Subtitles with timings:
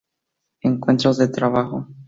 [0.61, 1.87] Encuentros de trabajo.